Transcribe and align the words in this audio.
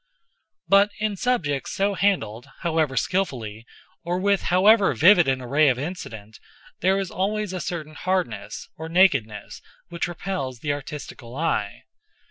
But 0.67 0.89
in 0.97 1.15
subjects 1.15 1.73
so 1.73 1.93
handled, 1.93 2.49
however 2.61 2.97
skillfully, 2.97 3.67
or 4.03 4.17
with 4.17 4.41
however 4.49 4.95
vivid 4.95 5.27
an 5.27 5.43
array 5.43 5.69
of 5.69 5.77
incident, 5.77 6.39
there 6.79 6.97
is 6.97 7.11
always 7.11 7.53
a 7.53 7.61
certain 7.61 7.93
hardness 7.93 8.67
or 8.77 8.89
nakedness, 8.89 9.61
which 9.89 10.07
repels 10.07 10.61
the 10.61 10.73
artistical 10.73 11.35
eye. 11.35 11.83